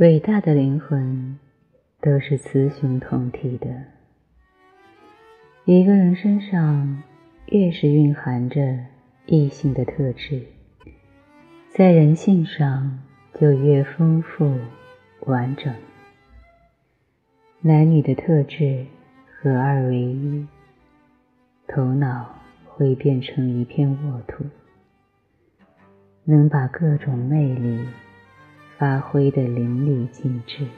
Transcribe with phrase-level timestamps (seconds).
[0.00, 1.38] 伟大的灵魂
[2.00, 3.68] 都是雌雄同体的。
[5.66, 7.02] 一个人身上
[7.48, 8.78] 越是蕴含着
[9.26, 10.46] 异性的特质，
[11.68, 12.98] 在人性上
[13.38, 14.56] 就越丰富
[15.26, 15.70] 完整。
[17.60, 18.86] 男女的特质
[19.26, 20.46] 合二为一，
[21.68, 24.46] 头脑会变成一片沃土，
[26.24, 27.86] 能把各种魅力。
[28.80, 30.64] 发挥的淋漓尽致，《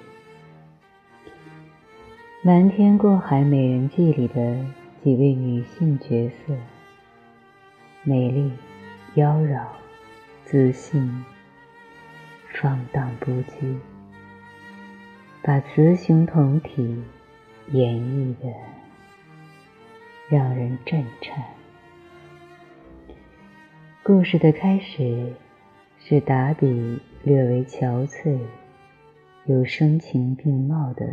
[2.43, 4.59] 瞒天过海美人计》里的
[5.05, 6.53] 几位女性角色，
[8.03, 8.51] 美丽、
[9.15, 9.67] 妖娆、
[10.45, 11.25] 自信、
[12.49, 13.77] 放荡不羁，
[15.41, 17.01] 把雌雄同体
[17.69, 18.53] 演绎的
[20.29, 21.45] 让人震颤。
[24.03, 25.35] 故事的开始。
[26.05, 28.37] 是达比略为憔悴，
[29.47, 31.09] 又声情并茂的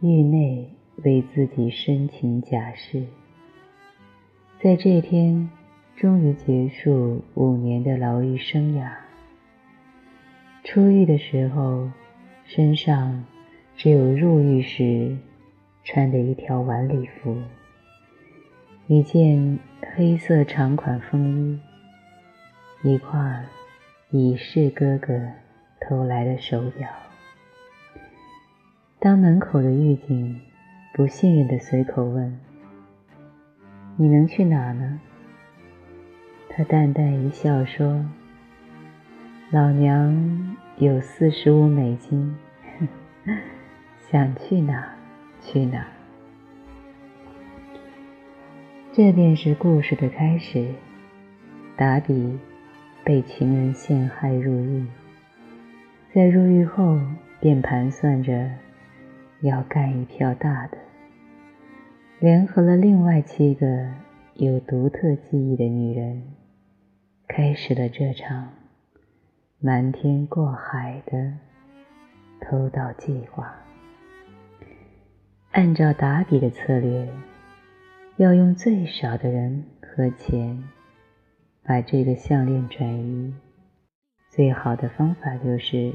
[0.00, 0.66] 狱内
[1.04, 3.04] 为自己申请假释，
[4.62, 5.48] 在这天
[5.94, 8.90] 终于结束五年的牢狱生涯。
[10.64, 11.90] 出狱的时候，
[12.46, 13.22] 身上
[13.76, 15.14] 只有入狱时
[15.84, 17.36] 穿的一条晚礼服，
[18.86, 19.58] 一件
[19.94, 21.60] 黑色长款风
[22.82, 23.44] 衣，一块。
[24.14, 25.18] 已是哥哥
[25.80, 26.86] 偷来的手表。
[28.98, 30.38] 当门口的狱警
[30.92, 32.38] 不信任的随口问
[33.96, 35.00] ：“你能去哪呢？”
[36.50, 38.04] 他淡淡一笑说
[39.50, 42.36] ：“老娘有四十五美金，
[44.10, 44.94] 想去哪
[45.40, 45.86] 去哪。”
[48.92, 50.68] 这便是故事的开始。
[51.78, 52.38] 打底。
[53.04, 54.86] 被情人陷害入狱，
[56.14, 57.00] 在入狱后
[57.40, 58.48] 便盘算着
[59.40, 60.78] 要干一票大的，
[62.20, 63.88] 联合了另外七个
[64.34, 66.22] 有独特记忆的女人，
[67.26, 68.50] 开始了这场
[69.58, 71.32] 瞒天过海的
[72.40, 73.52] 偷盗计划。
[75.50, 77.08] 按照打比的策略，
[78.16, 80.62] 要用最少的人和钱。
[81.64, 83.32] 把这个项链转移，
[84.28, 85.92] 最好的方法就是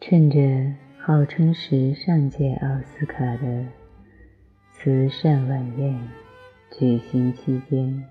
[0.00, 0.38] 趁着
[0.98, 3.64] 号称时尚界奥斯卡的
[4.72, 5.96] 慈善晚宴
[6.72, 8.04] 举行期间，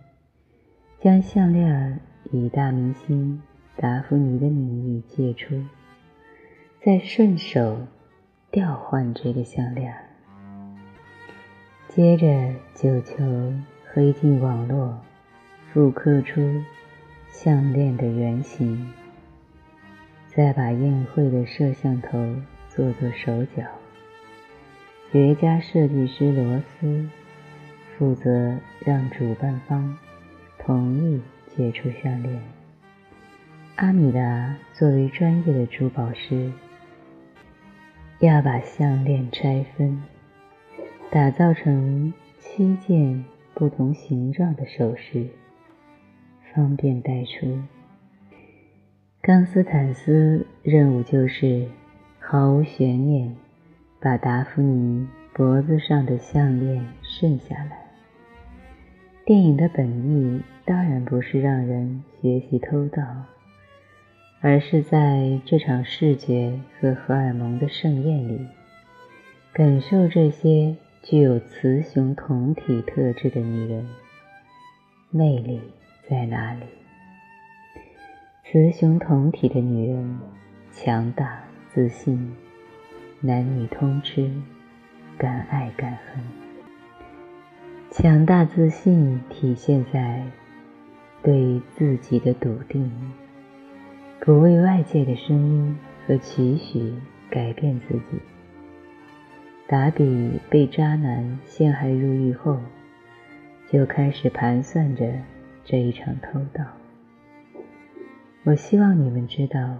[1.01, 1.99] 将项链
[2.31, 3.41] 以大明星
[3.75, 5.61] 达芙妮的名义借出，
[6.81, 7.85] 再顺手
[8.49, 9.93] 调换这个项链，
[11.89, 13.53] 接着就求
[13.91, 14.97] 黑进网络。
[15.73, 16.63] 复刻出
[17.29, 18.91] 项链的原型，
[20.27, 22.35] 再把宴会的摄像头
[22.69, 23.63] 做做手脚。
[25.11, 27.07] 绝佳设计师罗斯
[27.97, 29.97] 负责让主办方
[30.57, 32.41] 同意解除项链。
[33.75, 36.51] 阿米达作为专业的珠宝师，
[38.19, 40.01] 要把项链拆分，
[41.11, 43.23] 打造成七件
[43.53, 45.27] 不同形状的首饰。
[46.57, 47.61] 方便带出。
[49.21, 51.67] 冈斯坦斯任务就是
[52.19, 53.35] 毫无悬念
[53.99, 57.85] 把达芙妮脖子上的项链顺下来。
[59.23, 63.03] 电影的本意当然不是让人学习偷盗，
[64.41, 68.47] 而是在这场视觉和荷尔蒙的盛宴里，
[69.53, 73.85] 感受这些具有雌雄同体特质的女人
[75.11, 75.61] 魅力。
[76.09, 76.61] 在哪里？
[78.45, 80.17] 雌雄同体的女人，
[80.71, 82.33] 强大、自信，
[83.19, 84.31] 男女通吃，
[85.17, 86.23] 敢爱敢恨。
[87.91, 90.23] 强大自信体现在
[91.21, 92.89] 对自己的笃定，
[94.21, 96.93] 不为外界的声音和期许
[97.29, 98.21] 改变自己。
[99.67, 102.57] 达比被渣男陷害入狱后，
[103.69, 105.05] 就开始盘算着。
[105.69, 106.63] 这一场偷盗，
[108.45, 109.79] 我希望你们知道，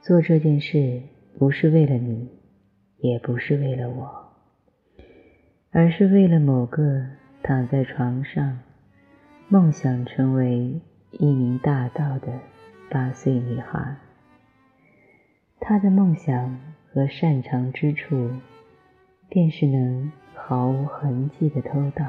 [0.00, 1.02] 做这件事
[1.36, 2.28] 不是为了你，
[2.98, 4.32] 也不是为了我，
[5.72, 7.06] 而是为了某个
[7.42, 8.60] 躺在床上，
[9.48, 10.80] 梦想成为
[11.10, 12.38] 一名大盗的
[12.88, 13.96] 八岁女孩。
[15.58, 16.60] 她的梦想
[16.92, 18.30] 和擅长之处，
[19.28, 22.06] 便是能毫无痕迹的偷盗。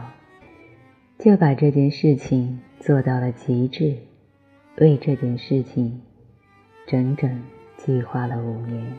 [1.17, 3.95] 就把这件事情做到了极致，
[4.77, 6.03] 为这件事情
[6.85, 7.41] 整整
[7.77, 8.93] 计划了五年。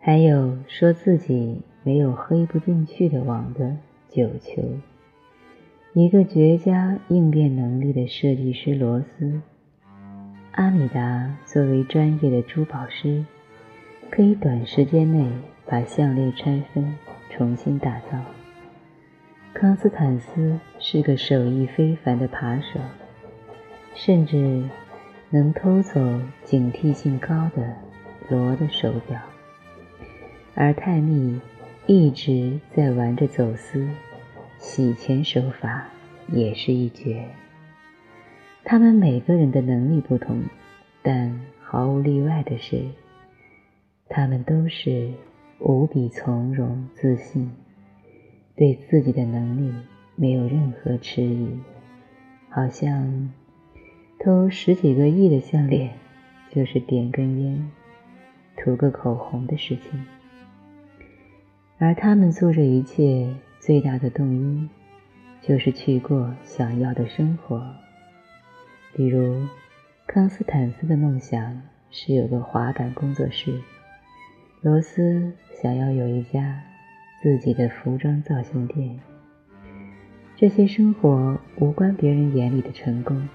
[0.00, 3.76] 还有说自己没有黑不进去的网的
[4.08, 4.60] 九球，
[5.92, 9.40] 一个绝佳应变能力的设计师罗斯，
[10.50, 13.24] 阿米达作为专业的珠宝师，
[14.10, 15.24] 可以短时间内
[15.66, 16.96] 把项链拆分
[17.30, 18.18] 重新打造。
[19.52, 22.78] 康斯坦斯是个手艺非凡的扒手，
[23.94, 24.64] 甚至
[25.28, 26.00] 能偷走
[26.44, 27.76] 警惕性高的
[28.28, 29.20] 罗的手表。
[30.54, 31.40] 而泰密
[31.86, 33.88] 一直在玩着走私，
[34.56, 35.88] 洗钱手法
[36.28, 37.26] 也是一绝。
[38.64, 40.42] 他们每个人的能力不同，
[41.02, 42.84] 但毫无例外的是，
[44.08, 45.10] 他们都是
[45.58, 47.50] 无比从容自信，
[48.60, 49.72] 对自己的能力
[50.16, 51.48] 没有任何迟疑，
[52.50, 53.32] 好像
[54.18, 55.94] 偷十几个亿的项链
[56.50, 57.70] 就是点根烟、
[58.58, 60.04] 涂个口红的事情。
[61.78, 64.68] 而他们做这一切最大的动因，
[65.40, 67.66] 就是去过想要的生活。
[68.94, 69.46] 比如，
[70.06, 73.58] 康斯坦斯的梦想是有个滑板工作室，
[74.60, 75.32] 罗斯
[75.62, 76.62] 想要有一家
[77.22, 78.98] 自己的服装造型店。
[80.36, 83.28] 这些生活无关别人眼里的成功，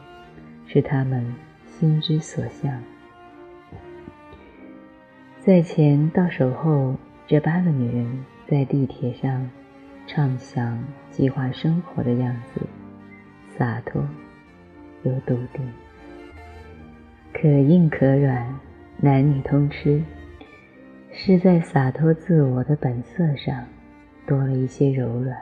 [0.65, 1.35] 是他们
[1.67, 2.81] 心之所向。
[5.39, 6.95] 在钱到手后，
[7.27, 8.25] 这八个女人。
[8.47, 9.49] 在地铁上
[10.05, 12.61] 畅想计划生活的样子，
[13.57, 14.07] 洒脱
[15.01, 15.67] 又笃定，
[17.33, 18.59] 可硬可软，
[18.97, 19.99] 男女通吃，
[21.17, 23.65] 是在洒脱自我的本色上
[24.27, 25.35] 多了一些柔软。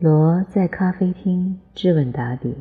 [0.00, 2.52] 罗在咖啡厅质问达比：“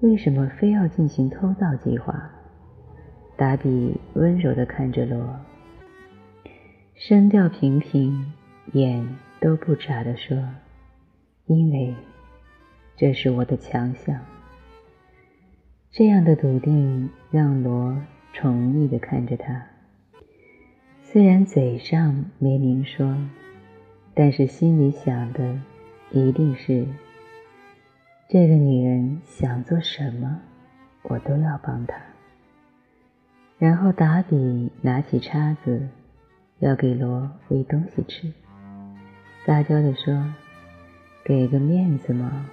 [0.00, 2.30] 为什么非要进行偷盗计划？”
[3.36, 5.38] 达比温柔地看着罗。
[6.94, 8.32] 声调平平，
[8.72, 9.06] 眼
[9.40, 10.36] 都不眨地说
[11.46, 11.94] ：“因为
[12.96, 14.18] 这是我的强项。”
[15.92, 17.94] 这样的笃定让罗
[18.32, 19.66] 宠溺地看着他。
[21.12, 23.16] 虽然嘴上没明说，
[24.14, 25.60] 但是心里想的
[26.12, 26.86] 一定是：
[28.28, 30.40] 这个女人想做什么，
[31.02, 32.00] 我都要帮她。
[33.58, 35.88] 然后达比拿起叉子。
[36.60, 38.32] 要给罗喂东西吃，
[39.46, 40.32] 撒娇地说
[41.24, 42.46] ：“给个面子嘛。”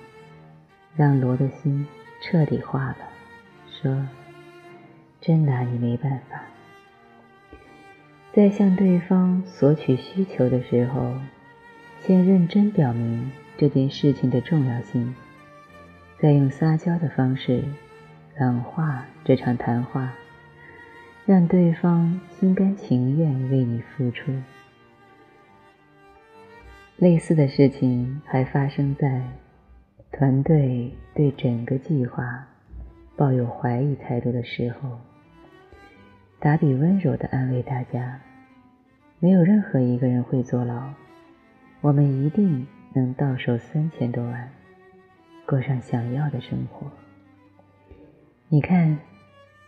[0.95, 1.85] 让罗的心
[2.21, 2.97] 彻底化了，
[3.69, 4.07] 说
[5.21, 6.41] ：“真拿你没办法。”
[8.37, 11.11] 在向对方索取需求的时候，
[12.01, 15.15] 先认真表明这件事情的重要性，
[16.19, 17.63] 再用撒娇的方式
[18.35, 20.13] 软化这场谈话。
[21.25, 24.31] 让对方心甘情愿为你付出。
[26.97, 29.23] 类似的事情还发生在
[30.11, 32.47] 团队对整个计划
[33.15, 34.99] 抱有怀疑态度的时候。
[36.39, 38.21] 达比温柔地安慰大家
[39.19, 40.93] ：“没有任何一个人会坐牢，
[41.81, 44.49] 我们一定能到手三千多万，
[45.45, 46.91] 过上想要的生活。
[48.49, 48.97] 你看，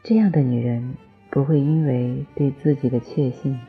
[0.04, 0.96] 这样的女人。”
[1.32, 3.60] 不会因为对自己的确信，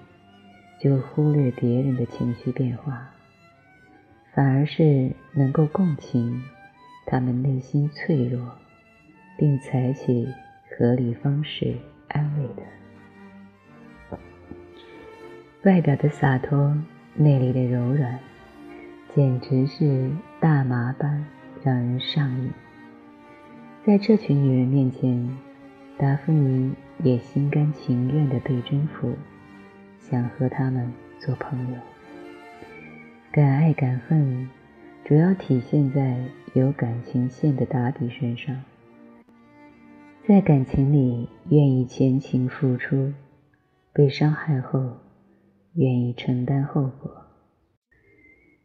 [0.81, 3.11] 就忽略别人的情绪变化，
[4.33, 6.43] 反而是能够共情
[7.05, 8.57] 他们内心脆弱，
[9.37, 10.27] 并采取
[10.71, 11.77] 合理方式
[12.09, 12.63] 安慰的。
[15.63, 16.77] 外表的洒脱，
[17.15, 18.19] 内里的柔软，
[19.15, 21.27] 简直是大麻般
[21.63, 22.51] 让人上瘾。
[23.85, 25.37] 在这群女人面前，
[25.99, 26.75] 达芙妮。
[27.03, 29.15] 也心甘情愿地被征服，
[29.99, 31.79] 想和他们做朋友。
[33.33, 34.47] 敢爱敢恨，
[35.03, 36.19] 主要体现在
[36.53, 38.55] 有感情线的达比身上，
[40.29, 43.15] 在感情里愿意前情付出，
[43.95, 44.99] 被伤害后
[45.75, 47.27] 愿意承担后果。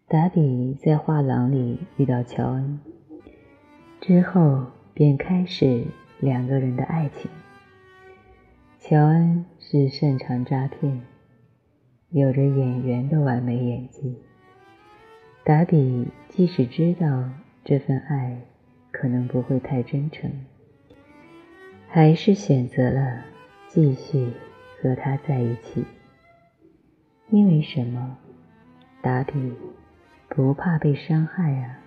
[0.07, 2.79] 达比在画廊里遇到乔恩
[4.01, 5.85] 之后，便开始
[6.19, 7.29] 两个人的爱情。
[8.79, 11.01] 乔恩是擅长诈骗，
[12.09, 14.15] 有着演员的完美演技。
[15.43, 17.29] 达比即使知道
[17.63, 18.41] 这份爱
[18.91, 20.31] 可能不会太真诚，
[21.87, 23.25] 还是选择了
[23.67, 24.31] 继续
[24.79, 25.83] 和他在一起。
[27.29, 28.17] 因为什么？
[29.01, 29.53] 达比
[30.29, 31.79] 不怕被伤害啊！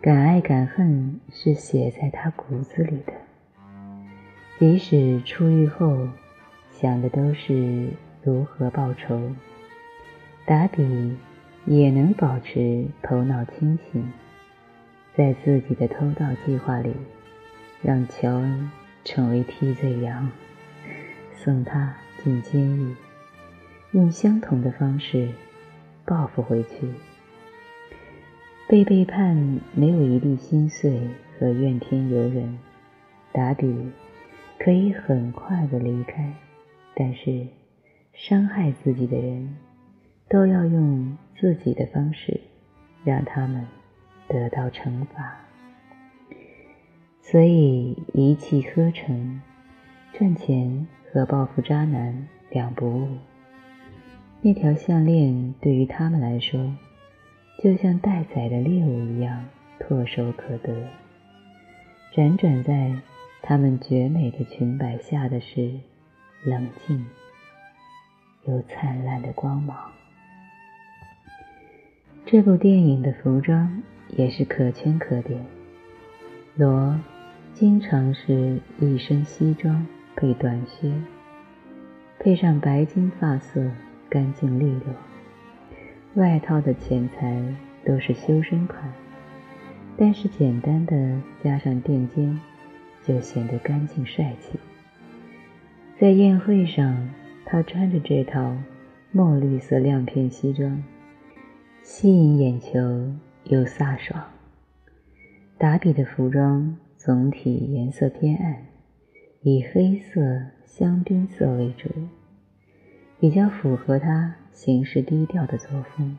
[0.00, 3.12] 敢爱敢恨是写在他骨子里的。
[4.58, 6.08] 即使出狱后，
[6.70, 7.90] 想的都是
[8.22, 9.32] 如何报仇，
[10.44, 11.16] 达比
[11.64, 14.12] 也能保持头脑清醒，
[15.14, 16.94] 在自己的偷盗计划里，
[17.82, 18.70] 让乔恩
[19.04, 20.30] 成为替罪羊，
[21.34, 22.94] 送他进监狱，
[23.92, 25.30] 用相同的方式
[26.04, 26.88] 报复回去。
[28.68, 31.00] 被背叛，没有一粒心碎
[31.38, 32.58] 和怨天尤人，
[33.32, 33.90] 打比。
[34.60, 36.34] 可以很快的离开，
[36.96, 37.46] 但是
[38.12, 39.56] 伤害自己的人，
[40.28, 42.40] 都要用自己的方式
[43.04, 43.64] 让他们
[44.26, 45.36] 得到惩罚。
[47.22, 49.40] 所以一气呵成，
[50.12, 53.06] 赚钱和报复渣男两不误。
[54.40, 56.74] 那条项链对于他们来说，
[57.62, 59.44] 就像待宰的猎物一样
[59.80, 60.74] 唾手可得，
[62.14, 62.94] 辗转在。
[63.40, 65.72] 他们绝美的裙摆下的是
[66.44, 67.06] 冷静
[68.46, 69.92] 又灿烂的光芒。
[72.26, 75.40] 这部电影的服装也是可圈可点。
[76.56, 76.98] 罗
[77.54, 80.92] 经常是一身西装配短靴，
[82.18, 83.70] 配上白金发色，
[84.08, 84.94] 干净利落。
[86.14, 87.42] 外套的剪裁
[87.84, 88.92] 都是修身款，
[89.96, 92.38] 但是简单的加上垫肩。
[93.06, 94.58] 就显得干净帅气。
[95.98, 97.08] 在宴会上，
[97.46, 98.54] 他穿着这套
[99.12, 100.82] 墨绿色亮片西装，
[101.80, 102.78] 吸引眼球
[103.44, 104.22] 又飒爽。
[105.56, 108.56] 达比的服装总体颜色偏暗，
[109.40, 110.20] 以黑色、
[110.66, 111.88] 香槟色为主，
[113.20, 116.16] 比较符合他行事低调的作风。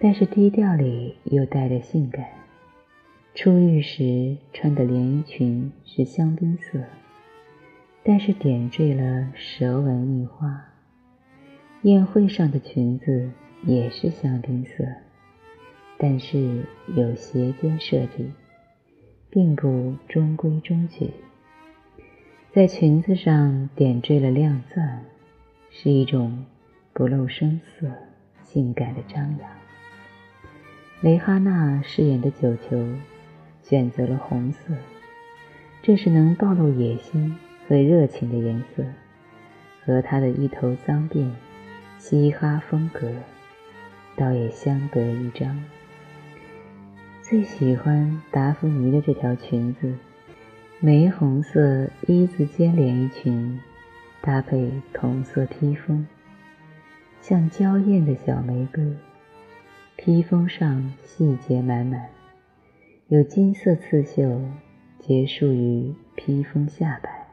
[0.00, 2.26] 但是低调里又带着性感。
[3.34, 6.80] 出浴时穿的连衣裙是香槟色，
[8.04, 10.64] 但是点缀了蛇纹印花。
[11.82, 13.30] 宴会上的裙子
[13.64, 14.84] 也是香槟色，
[15.98, 16.64] 但是
[16.94, 18.30] 有斜肩设计，
[19.30, 21.10] 并不中规中矩。
[22.52, 25.04] 在裙子上点缀了亮钻，
[25.74, 26.46] 是一种
[26.94, 27.86] 不露声色、
[28.42, 29.50] 性感的张扬。
[31.02, 32.88] 蕾哈娜饰演的九球。
[33.66, 34.74] 选择了红色，
[35.80, 37.34] 这是能暴露野心
[37.66, 38.84] 和热情的颜色，
[39.82, 41.30] 和她的一头脏辫，
[41.96, 43.10] 嘻哈风格，
[44.16, 45.64] 倒也相得益彰。
[47.22, 49.94] 最喜欢达芙妮的这条裙子，
[50.78, 53.58] 玫红色一字肩连衣裙，
[54.24, 56.06] 搭配同色披风，
[57.20, 58.96] 像娇艳的小玫瑰，
[59.96, 62.08] 披风上细节满满。
[63.08, 64.40] 有金色刺绣，
[64.98, 67.26] 结束于披风下摆，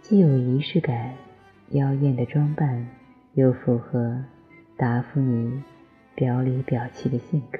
[0.00, 1.12] 既有仪式感，
[1.72, 2.88] 妖艳的装扮
[3.34, 4.24] 又符合
[4.78, 5.62] 达芙妮
[6.14, 7.58] 表里表气的性格。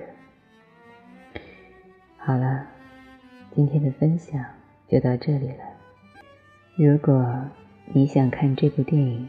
[2.16, 2.66] 好了，
[3.50, 4.42] 今天的分享
[4.88, 5.64] 就到这里了。
[6.78, 7.46] 如果
[7.92, 9.28] 你想看这部电影，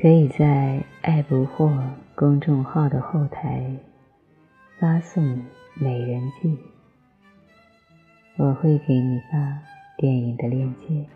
[0.00, 1.76] 可以在爱不惑
[2.14, 3.76] 公众号的后台
[4.78, 5.42] 发送。
[5.80, 6.58] 美人计，
[8.36, 9.60] 我会给你发
[9.96, 11.06] 电影的链接。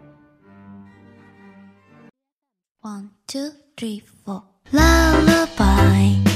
[2.80, 6.31] One two three four lullaby。